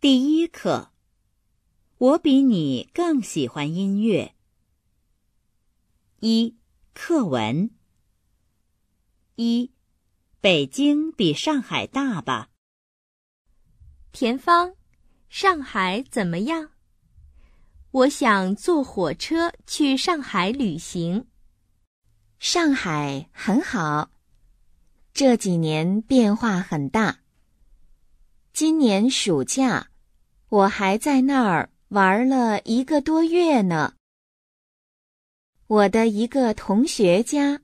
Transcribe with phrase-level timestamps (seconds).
[0.00, 0.92] 第一课，
[1.98, 4.34] 我比你更喜欢音乐。
[6.20, 6.56] 一
[6.94, 7.70] 课文。
[9.34, 9.72] 一，
[10.40, 12.48] 北京比上海大吧？
[14.10, 14.74] 田芳，
[15.28, 16.70] 上海怎么样？
[17.90, 21.26] 我想坐火车去上海旅行。
[22.38, 24.10] 上海很好，
[25.12, 27.20] 这几年变化很大。
[28.54, 29.88] 今年暑假。
[30.50, 33.94] 我还在那儿玩了一个多月呢。
[35.68, 37.62] 我的一个同学家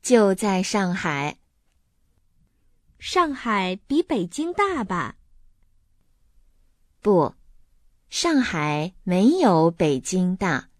[0.00, 1.36] 就在上海。
[2.98, 5.16] 上海比北京大吧？
[7.02, 7.34] 不，
[8.08, 10.70] 上海没有北京大，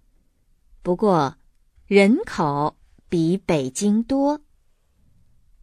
[0.80, 1.36] 不过
[1.86, 2.78] 人口
[3.10, 4.40] 比北京多。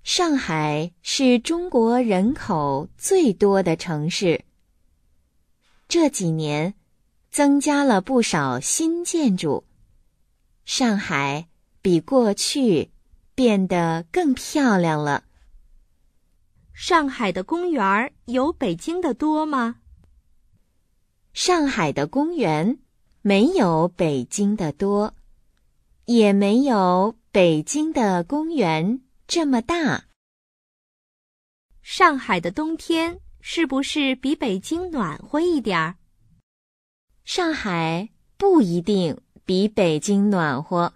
[0.03, 4.45] 上海是中国人口最多的城市。
[5.89, 6.75] 这几年，
[7.31, 9.65] 增加了不少新建筑。
[10.63, 11.47] 上海
[11.81, 12.91] 比过去
[13.33, 15.23] 变得更漂亮了。
[16.73, 19.77] 上海的公园有北京的多吗？
[21.33, 22.77] 上海的公园
[23.23, 25.15] 没有北京的多，
[26.05, 30.05] 也没有北京的公园这么大。
[31.81, 33.19] 上海的冬天。
[33.41, 35.95] 是不是比北京暖和一点儿？
[37.23, 40.93] 上海不一定比北京暖和。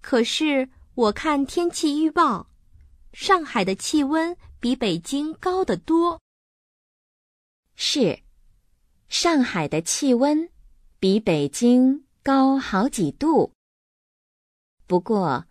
[0.00, 2.48] 可是我看天气预报，
[3.12, 6.20] 上海的气温比北京高得多。
[7.74, 8.20] 是，
[9.08, 10.48] 上海的气温
[10.98, 13.52] 比北京高好几度。
[14.86, 15.44] 不过，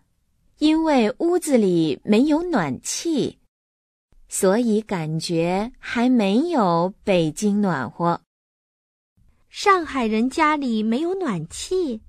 [0.58, 3.38] 因为屋子里没有暖气。
[4.28, 8.22] 所以感觉还没有北京暖和。
[9.48, 12.02] 上海人家里没有暖气，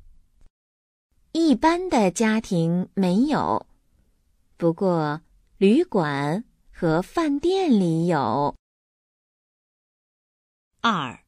[1.31, 3.67] 一般的家庭没有，
[4.57, 5.22] 不过
[5.57, 8.56] 旅馆和饭店里有。
[10.81, 11.23] 二，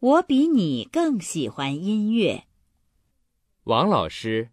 [0.00, 2.46] 我比你更喜欢音乐。
[3.64, 4.50] 王老师，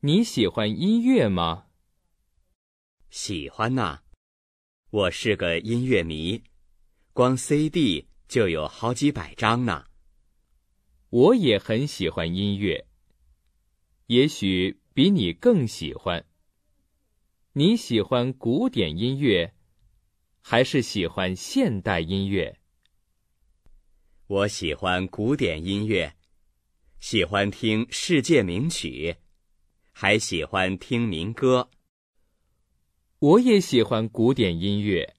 [0.00, 1.66] 你喜欢音乐吗？
[3.10, 4.02] 喜欢呐。
[4.92, 6.42] 我是个音乐迷，
[7.12, 9.84] 光 CD 就有好几百张呢。
[11.10, 12.88] 我也很喜欢音乐，
[14.06, 16.26] 也许比你更喜欢。
[17.52, 19.54] 你喜欢古典音乐，
[20.40, 22.58] 还是喜欢现代音乐？
[24.26, 26.16] 我喜欢古典音乐，
[26.98, 29.18] 喜欢听世界名曲，
[29.92, 31.70] 还喜欢听民歌。
[33.20, 35.14] 我也喜欢古典音乐。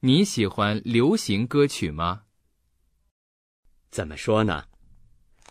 [0.00, 2.24] 你喜欢流行歌曲吗？
[3.88, 4.64] 怎么说呢？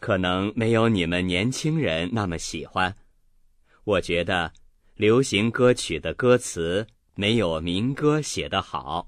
[0.01, 2.97] 可能没有你们年轻人那么喜欢。
[3.85, 4.51] 我觉得
[4.95, 9.07] 流行歌曲的歌词没有民歌写得好。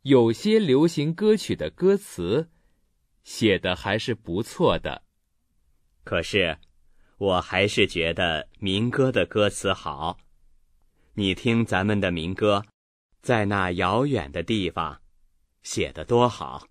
[0.00, 2.48] 有些流行歌曲的歌词
[3.24, 5.02] 写的还是不错的。
[6.02, 6.56] 可是，
[7.18, 10.16] 我还是觉得民歌的歌词好。
[11.14, 12.64] 你听咱们的民歌，
[13.20, 15.00] 在那遥远的地方，
[15.62, 16.69] 写的多好。